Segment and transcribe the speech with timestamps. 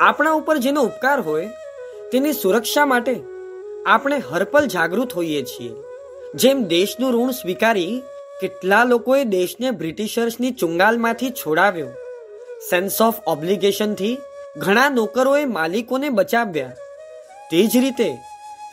[0.00, 1.48] આપણા ઉપર જેનો ઉપકાર હોય,
[2.12, 3.20] તેની સુરક્ષા માટે
[3.86, 5.72] આપણે હરપલ જાગૃત હોઈએ છીએ.
[6.34, 8.02] જેમ દેશનું ઋણ સ્વીકારી
[8.40, 11.88] કેટલા લોકોએ દેશને બ્રિટિશર્સની ચુંગાલમાંથી છોડાવ્યો.
[12.70, 14.18] સેન્સ ઓફ ઓબ્લિગેશનથી
[14.56, 16.72] ઘણા નોકરોએ માલિકોને બચાવ્યા.
[17.50, 18.18] તે જ રીતે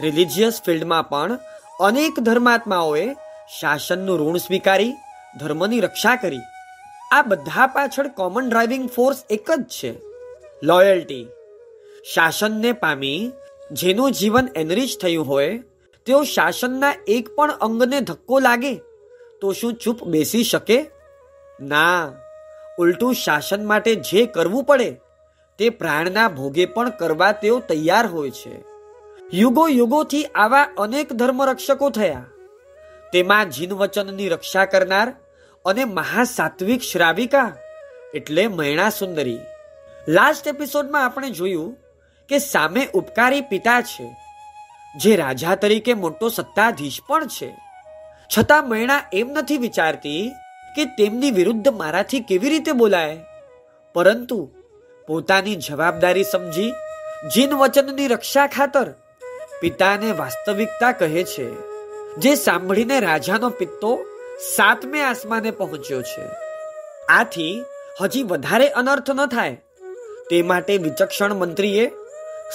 [0.01, 1.39] રિલિજિયસ ફિલ્ડમાં પણ
[1.79, 3.15] અનેક ધર્માત્માઓએ
[3.59, 4.93] શાસનનું ઋણ સ્વીકારી,
[5.39, 6.39] ધર્મની રક્ષા કરી.
[7.11, 10.07] આ બધા પાછળ કોમન ડ્રાઇવિંગ ફોર્સ એક જ છે.
[10.63, 11.27] લોયલ્ટી
[12.13, 13.31] શાસનને પામી,
[13.71, 15.57] જેનું જીવન એનરિચ થયું હોય,
[16.05, 18.75] તેઓ શાસનના એક પણ અંગને ધક્કો લાગે,
[19.41, 20.85] તો શું ચૂપ બેસી શકે?
[21.61, 22.13] ના.
[22.79, 24.91] ઉલટું શાસન માટે જે કરવું પડે,
[25.59, 28.63] તે પ્રાણના ભોગે પણ કરવા તેઓ તૈયાર હોય છે.
[29.33, 32.25] યુગો યુગોથી આવા અનેક ધર્મરક્ષકો થયા.
[33.13, 35.15] તેમાં જીનવચનની રક્ષા કરનાર
[35.65, 37.55] અને મહાસાત્વિક શ્રાવિકા,
[38.13, 39.39] એટલે મૈણા સુંદરી
[40.07, 41.77] લાસ્ટ એપિસોડમાં આપણે જોયું
[42.29, 44.15] કે સામે ઉપકારી પિતા છે,
[44.97, 47.49] જે રાજા તરીકે મોટો સત્તાધીશ પણ છે.
[48.37, 50.31] છતાં મૈણા એમ નથી વિચારતી
[50.75, 53.17] કે તેમની વિરુદ્ધ મારાથી કેવી રીતે બોલાય.
[53.93, 54.49] પરંતુ
[55.07, 56.73] પોતાની જવાબદારી સમજી,
[57.35, 58.91] જીન વચનની રક્ષા ખાતર
[59.61, 61.47] પિતાને વાસ્તવિકતા કહે છે,
[62.15, 63.99] જે સાંભળીને રાજાનો પિત્તો
[64.55, 66.27] સાતમે આસમાને પહોંચ્યો છે.
[67.09, 67.63] આથી
[68.01, 69.57] હજી વધારે અનર્થ ન થાય.
[70.29, 71.91] તે માટે વિચક્ષણ મંત્રીએ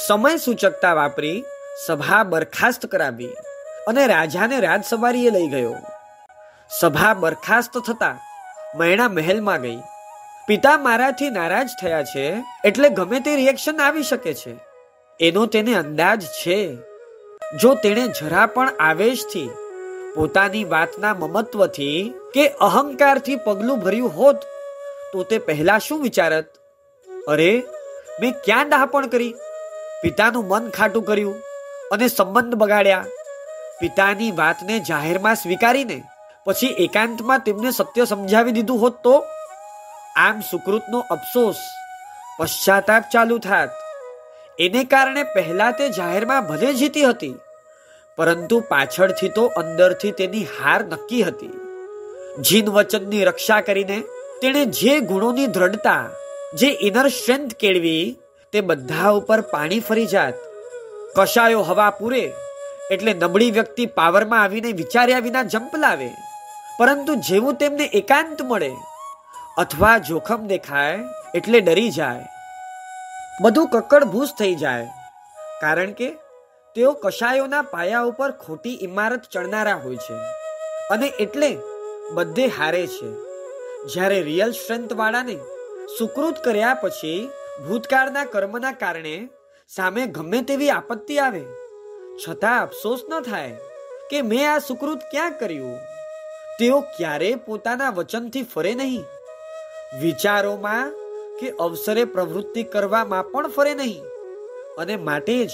[0.06, 1.44] સમય સૂચકતા વાપરી
[1.86, 3.28] સભા બરખાસ્ત કરાવી
[3.86, 5.74] અને રાજાને રાજસવારીએ લઈ ગયો.
[6.80, 8.20] સભા બરખાસ્ત થતા
[8.76, 9.78] મૈણા મહેલમાં ગઈ.
[10.46, 14.56] પિતા મારાથી નારાજ થયા છે એટલે ગમે તે રિએક્શન આવી શકે છે.
[15.20, 16.76] એનો તેને અંદાજ છે.
[17.62, 19.50] જો તેણે જરા પણ આવેશથી
[20.14, 24.36] પોતાની વાતના મમત્વથી કે અહંકારથી પગલું ભર્યું હોત,
[25.12, 26.44] તો તે પહેલા શું વિચારત?
[27.28, 27.62] અરે,
[28.20, 29.34] મેં ક્યાં ડહાપણ કરી?
[30.02, 31.36] પિતાનું મન ખાટું કર્યું
[31.92, 33.04] અને સંબંધ બગાડ્યા.
[33.80, 35.98] પિતાની વાતને જાહેરમાં સ્વીકારીને
[36.46, 39.14] પછી એકાંતમાં તેમને સત્ય સમજાવી દીધું હોત તો?
[40.16, 41.60] આમ સુકૃતનો અફસોસ
[42.38, 43.70] પશ્ચાતાપ ચાલુ થાત.
[44.58, 47.36] એને કારણે પહેલા તે જાહેરમાં ભલે જીતી હતી,
[48.16, 51.54] પરંતુ પાછળથી તો અંદરથી તેની હાર નક્કી હતી.
[52.42, 53.98] જીન વચનની રક્ષા કરીને
[54.42, 56.02] તેણે જે ગુણોની દ્રઢતા
[56.54, 58.18] જે ઇનર સ્ટ્રેન્થ કેળવી,
[58.52, 60.34] તે બધા ઉપર પાણી ફરી જાત.
[61.16, 62.32] કશાયો હવા પૂરે,
[62.90, 66.10] એટલે નબળી વ્યક્તિ પાવરમાં આવીને વિચાર્યા વિના જંપ લાવે.
[66.78, 68.70] પરંતુ જેવું તેમને એકાંત મળે,
[69.58, 70.98] અથવા જોખમ દેખાય,
[71.34, 72.26] એટલે ડરી જાય.
[73.42, 74.86] બધું કક્કડ ભૂસ થઈ જાય,
[75.60, 76.10] કારણ કે
[76.76, 80.14] તેઓ કશાયોના પાયા ઉપર ખોટી ઇમારત ચડનારા હોય છે.
[80.90, 81.56] અને એટલે
[82.14, 83.10] બધે હારે છે.
[83.88, 85.36] જ્યારે રિયલ સ્ટ્રેન્થ વાળાને
[85.98, 87.30] સુકૃત કર્યા પછી
[87.68, 89.28] ભૂતકાળના કર્મના કારણે
[89.68, 91.44] સામે ગમે તેવી આપત્તિ આવે.
[92.28, 93.56] છતાં અફસોસ ન થાય
[94.10, 95.78] કે મેં આ સુકૃત ક્યાં કર્યું?
[96.58, 99.04] તેઓ ક્યારે પોતાના વચનથી ફરે નહીં.
[100.00, 100.92] વિચારોમાં
[101.40, 104.02] કે અવસરે પ્રવૃત્તિ કરવામાં પણ ફરે નહીં.
[104.78, 105.50] અને માટે જ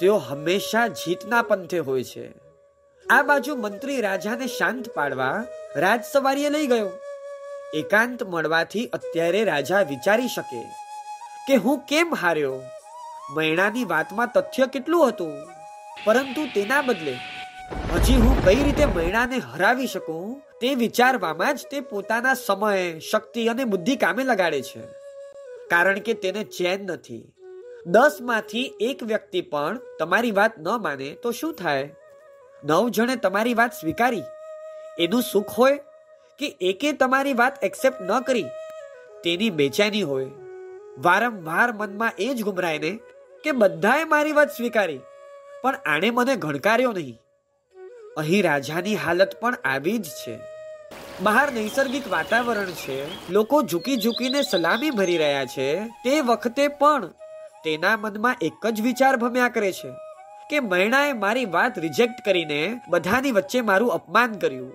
[0.00, 2.32] તેઓ હંમેશા જીતના પંથે હોય છે.
[3.10, 5.44] આ બાજુ મંત્રી રાજાને શાંત પાડવા
[5.76, 6.90] રાજસવારીએ લઈ ગયો.
[7.74, 10.62] એકાંત મળવાથી અત્યારે રાજા વિચારી શકે
[11.48, 12.62] કે હું કેમ હાર્યો?
[13.36, 15.32] મૈણાની વાતમાં તથ્ય કેટલું હતું?
[16.04, 17.14] પરંતુ તેના બદલે,
[17.94, 23.64] હજી હું કઈ રીતે મૈણાને હરાવી શકું તે વિચારવામાં જ તે પોતાના સમય, શક્તિ અને
[23.64, 24.82] બુદ્ધિ કામે લગાડે છે.
[25.70, 27.24] કારણ કે તેને ચેન નથી.
[27.86, 31.90] દસમાંથી એક વ્યક્તિ પણ તમારી વાત ન માને તો શું થાય?
[32.64, 34.22] નવ જણે તમારી વાત સ્વીકારી.
[34.98, 35.80] એનું સુખ હોય
[36.38, 38.46] કે એકે તમારી વાત એક્સેપ્ટ ન કરી?
[39.24, 40.30] તેની બેચેની હોય.
[40.98, 42.92] વારંવાર મનમાં એ જ ગુમરાય ને
[43.44, 45.00] કે બધાએ મારી વાત સ્વીકારી,
[45.62, 47.16] પણ આણે મને ગણકાર્યો નહીં.
[48.16, 50.36] અહીં રાજાની હાલત પણ આવી જ છે.
[51.20, 52.98] બહાર નૈસર્ગિક વાતાવરણ છે,
[53.32, 55.68] લોકો ઝૂકી ઝૂકીને સલામી ભરી રહ્યા છે,
[56.04, 57.10] તે વખતે પણ
[57.64, 59.90] તેના મનમાં એક જ વિચાર ભમ્યા કરે છે,
[60.50, 64.72] કે મૈણાએ મારી વાત રિજેક્ટ કરીને બધાની વચ્ચે મારું અપમાન કર્યું.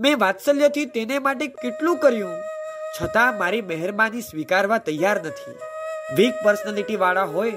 [0.00, 2.34] મેં વાત્સલ્યથી તેને માટે કેટલું કર્યું?
[3.00, 5.56] છતાં મારી મહેરબાની સ્વીકારવા તૈયાર નથી.
[6.14, 7.50] વીક પર્સનાલિટી વાળા હોય,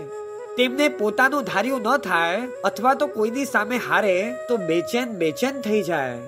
[0.57, 6.19] તેમને પોતાનું ધાર્યું ન થાય અથવા તો કોઈની સામે હારે તો બેચેન બેચેન થઈ જાય.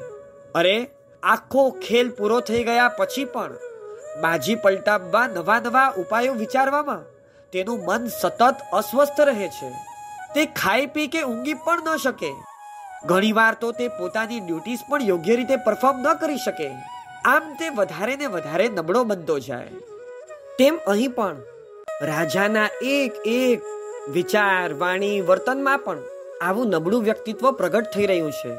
[0.56, 0.88] અરે,
[1.24, 3.54] આખો ખેલ પૂરો થઈ ગયા પછી પણ
[4.22, 7.04] બાજી પલટાવવા નવા નવા ઉપાયો વિચારવામાં
[7.52, 9.70] તેનું મન સતત અસ્વસ્થ રહે છે.
[10.36, 12.34] તે ખાઈ પી કે ઊંઘી પણ ન શકે.
[13.06, 16.70] ઘણીવાર તો તે પોતાની ડ્યુટીઝ પણ યોગ્ય રીતે પરફોર્મ ન કરી શકે.
[17.26, 19.68] આમ તે વધારે ને વધારે નબળો બનતો જાય.
[20.60, 21.36] તેમ અહીં પણ,
[22.02, 23.62] રાજાના એક એક
[24.10, 25.98] વિચાર, વાણી, વર્તનમાં પણ
[26.42, 28.56] આવું નબળું વ્યક્તિત્વ પ્રગટ થઈ રહ્યું છે.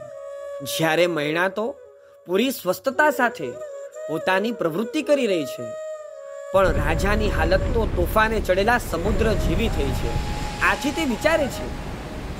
[0.63, 1.75] જ્યારે મૈણા તો
[2.27, 3.51] પૂરી સ્વસ્થતા સાથે
[4.09, 5.65] પોતાની પ્રવૃત્તિ કરી રહી છે.
[6.53, 10.11] પણ રાજાની હાલત તો તોફાને ચડેલા સમુદ્ર જેવી થઈ છે.
[10.61, 11.86] આથી તે વિચારે છે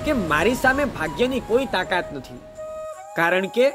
[0.07, 2.41] કે મારી સામે ભાગ્યની કોઈ તાકાત નથી.
[3.17, 3.71] કારણ કે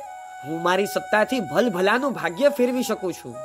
[0.46, 3.36] હું મારી સત્તાથી ભલભલાનું ભાગ્ય ફેરવી શકું છું.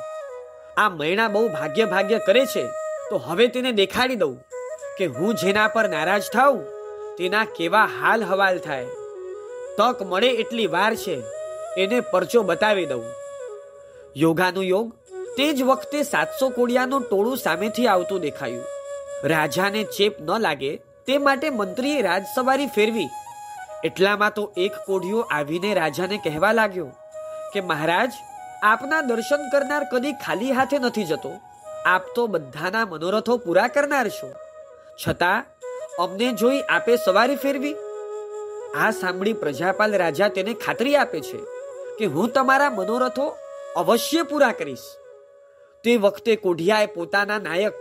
[0.77, 2.63] આ મૈણા બહુ ભાગ્ય ભાગ્ય કરે છે,
[3.09, 4.37] તો હવે તેને દેખાડી દઉં
[4.97, 6.63] કે હું જેના પર નારાજ થાઉં,
[7.17, 8.85] તેના કેવા હાલ હવાલ થાય.
[9.77, 11.21] તક મળે એટલી વાર છે,
[11.77, 13.05] એને પરચો બતાવી દઉં.
[14.15, 14.91] યોગાનું યોગ
[15.37, 18.65] તે જ વખતે સાતસો કોડિયાનું ટોળું સામેથી આવતું દેખાયું.
[19.23, 23.09] રાજાને ચેપ ન લાગે તે માટે મંત્રીએ રાજસવારી ફેરવી.
[23.83, 26.85] એટલામાં તો એક કોઢિયો આવીને રાજાને કહેવા લાગ્યો
[27.53, 28.11] કે, મહારાજ,
[28.63, 31.31] આપના દર્શન કરનાર કદી ખાલી હાથે નથી જતો.
[31.85, 34.33] આપ તો બધાના મનોરથો પૂરા કરનાર છો.
[35.07, 35.45] છતાં,
[36.03, 37.75] અમને જોઈ આપે સવારી ફેરવી.
[38.77, 41.37] આ સાંભળી પ્રજાપાલ રાજા તેને ખાતરી આપે છે
[41.99, 43.37] કે, હું તમારા મનોરથો
[43.75, 44.87] અવશ્ય પૂરા કરીશ.
[45.83, 47.73] તે વખતે કોઢિયાએ પોતાના નાયક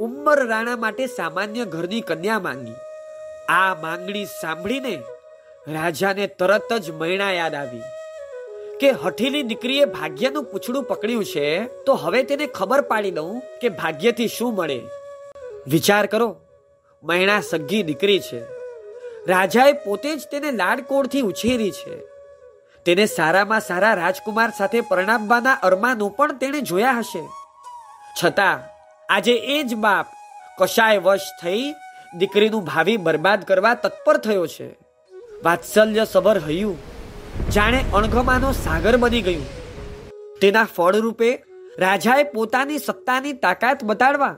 [0.00, 2.74] ઉમ્મર રાણા માટે સામાન્ય ઘરની કન્યા માંગી.
[3.48, 5.02] આ માંગણી સાંભળીને
[5.68, 7.80] રાજાને તરત જ મૈણા યાદ આવી
[8.80, 14.28] કે હઠીલી દીકરીએ ભાગ્યનું પૂછડું પકડ્યું છે તો હવે તેને ખબર પાડી દઉં કે ભાગ્યથી
[14.28, 14.80] શું મળે.
[15.66, 16.36] વિચાર કરો,
[17.04, 18.40] મૈણા સગ્ગી દીકરી છે.
[19.26, 21.98] રાજાએ પોતે જ તેને લાડકોડથી ઉછેરી છે.
[22.84, 27.28] તેને સારામાં સારા રાજકુમાર સાથે પરણાવવાના અરમાનો પણ તેણે જોયા હશે.
[28.24, 28.77] છતાં
[29.08, 30.06] આજે એ જ બાપ
[30.58, 31.74] કશાય વશ થઈ
[32.18, 34.78] દીકરીનું ભાવિ બરબાદ કરવા તત્પર થયો છે.
[35.44, 36.78] વાત્સલ્ય સબર હયું.
[37.50, 39.46] જાણે અણઘમાનો સાગર બની ગયું.
[40.38, 41.44] તેના ફળરૂપે
[41.78, 44.36] રાજાએ પોતાની સત્તાની તાકાત બતાડવા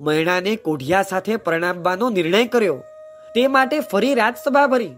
[0.00, 2.82] મૈણાને કોઢિયા સાથે પરણાવવાનો નિર્ણય કર્યો.
[3.34, 4.94] તે માટે ફરી રાજસભા ભરી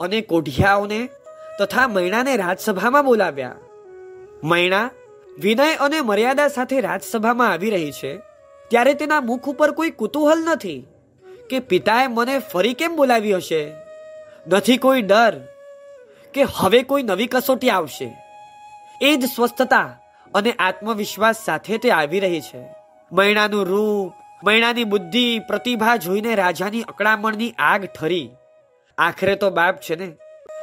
[0.00, 1.08] અને કોઢિયાઓને
[1.60, 3.54] તથા મૈણાને રાજસભામાં બોલાવ્યા.
[4.44, 4.90] મૈણા
[5.38, 8.27] વિનય અને મર્યાદા સાથે રાજસભામાં આવી રહી છે.
[8.68, 10.86] ત્યારે તેના મુખ ઉપર કોઈ કુતૂહલ નથી
[11.50, 13.72] કે પિતાએ મને ફરી કેમ બોલાવી હશે?
[14.48, 15.40] નથી કોઈ ડર
[16.34, 18.16] કે હવે કોઈ નવી કસોટી આવશે?
[19.02, 19.96] એ જ સ્વસ્થતા
[20.34, 22.68] અને આત્મવિશ્વાસ સાથે તે આવી રહી છે.
[23.12, 24.12] મૈણાનું રૂપ,
[24.44, 28.30] મૈણાની બુદ્ધિ, પ્રતિભા જોઈને રાજાની અકળામણની આગ ઠરી.
[28.98, 30.12] આખરે તો બાપ છે ને?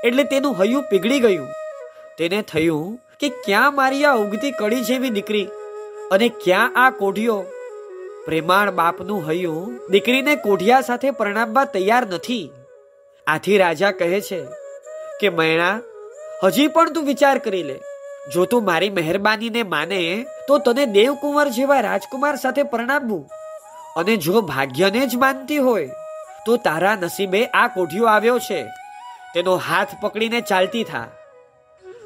[0.03, 1.47] એટલે તેનું હૈયું પીગળી ગયું.
[2.17, 5.47] તેને થયું કે ક્યાં મારી આ ઉગતી કડી જેવી દીકરી
[6.11, 7.45] અને ક્યાં આ કોઢિયો?
[8.25, 12.51] પ્રેમાળ બાપનું હૈયું દીકરીને કોઢિયા સાથે પરણાવવા તૈયાર નથી.
[13.27, 14.45] આથી રાજા કહે છે
[15.19, 15.79] કે, મૈણા,
[16.43, 17.79] હજી પણ તું વિચાર કરી લે.
[18.33, 23.29] જો તું મારી મહેરબાનીને માને, તો તને દેવકુંવર જેવા રાજકુમાર સાથે પરણાવવું.
[23.95, 25.89] અને જો ભાગ્યને જ માનતી હોય,
[26.45, 28.63] તો તારા નસીબે આ કોઠિયો આવ્યો છે.
[29.33, 31.07] તેનો હાથ પકડીને ચાલતી થા.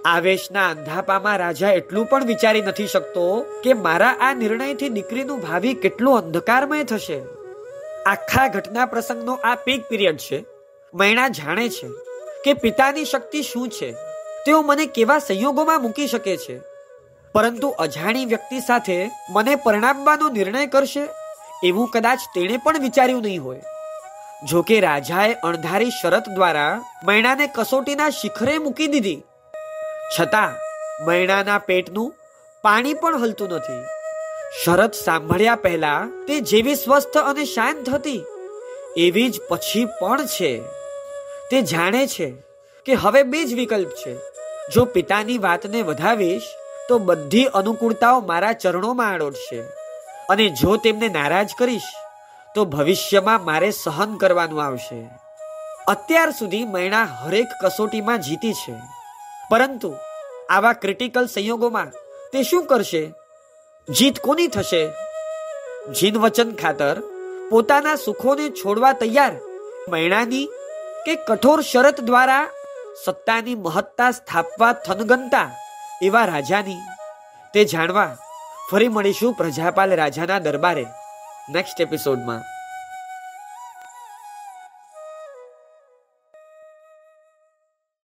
[0.06, 6.18] આવેશના અંધાપામાં રાજા એટલું પણ વિચારી નથી શકતો કે મારા આ નિર્ણયથી દીકરીનું ભાવિ કેટલું
[6.18, 7.22] અંધકારમય થશે.
[8.06, 10.46] આખા ઘટના પ્રસંગનો આ પીક પીરિયડ છે.
[10.94, 11.88] મૈણા જાણે છે
[12.46, 13.92] કે પિતાની શક્તિ શું છે.
[14.46, 16.60] તેઓ મને કેવા સંયોગોમાં મૂકી શકે છે.
[17.34, 21.08] પરંતુ અજાણી વ્યક્તિ સાથે મને પરણાવવાનો નિર્ણય કરશે
[21.64, 23.62] એવું કદાચ તેણે પણ વિચાર્યું નહીં હોય.
[24.50, 29.24] જો કે રાજાએ અણધારી શરત દ્વારા મૈણાને કસોટીના શિખરે મૂકી દીધી.
[30.20, 30.56] છતાં
[31.06, 32.14] મૈણાના પેટનું
[32.62, 33.86] પાણી પણ હલતું નથી.
[34.64, 38.26] શરત સાંભળ્યા પહેલા તે જેવી સ્વસ્થ અને શાંત હતી.
[38.98, 40.62] એવી જ પછી પણ છે.
[41.52, 42.34] તે જાણે છે
[42.86, 44.16] કે હવે બે જ વિકલ્પ છે.
[44.74, 46.44] જો પિતાની વાતને વધાવીશ,
[46.90, 49.62] તો બધી અનુકૂળતાઓ મારા ચરણોમાં આડોડશે.
[50.30, 51.84] અને જો તેમને નારાજ કરીશ,
[52.56, 55.10] તો ભવિષ્યમાં મારે સહન કરવાનું આવશે.
[55.88, 58.99] અત્યાર સુધી મૈણા હરેક કસોટીમાં જીતી છે.
[59.52, 59.96] પરંતુ
[60.50, 61.92] આવા ક્રિટિકલ સંયોગોમાં
[62.34, 63.14] તે શું કરશે?
[63.90, 64.90] જીત કોની થશે?
[65.94, 67.02] જીન વચન ખાતર
[67.50, 69.32] પોતાના સુખોને છોડવા તૈયાર
[69.90, 70.46] મૈણાની
[71.06, 72.48] કે કઠોર શરત દ્વારા
[73.06, 75.52] સત્તાની મહત્તા સ્થાપવા થનગનતા
[76.02, 76.78] એવા રાજાની?
[77.54, 78.18] તે જાણવા
[78.72, 80.86] ફરી મળીશું પ્રજાપાલ રાજાના દરબારે.
[81.50, 82.59] નેક્સ્ટ એપિસોડમાં